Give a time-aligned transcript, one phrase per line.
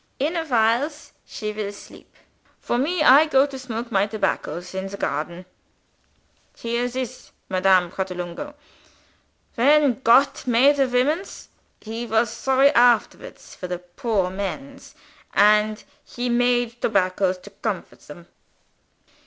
[0.17, 2.15] In a whiles, she will sleep.
[2.59, 5.45] For me, I go to smoke my tobaccos in the garden.
[6.57, 8.55] Hear this, Madame Pratolungo.
[9.53, 11.49] When Gott made the womens,
[11.81, 14.95] he was sorry afterwards for the poor mens
[15.35, 18.25] and he made tobaccos to comfort them."